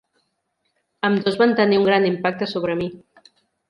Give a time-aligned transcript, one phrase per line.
[1.09, 2.93] Ambdós van tenir un gran impacte sobre mi.